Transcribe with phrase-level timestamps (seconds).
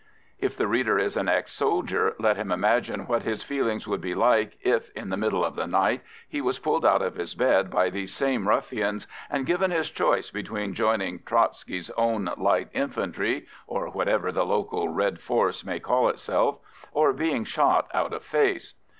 [0.39, 4.15] If the reader is an ex soldier, let him imagine what his feelings would be
[4.15, 7.69] like if in the middle of the night he was pulled out of his bed
[7.69, 13.89] by these same ruffians, and given his choice between joining Trotsky's Own Light Infantry, or
[13.91, 16.57] whatever the local Red force may call itself,
[16.91, 18.73] or being shot out of face.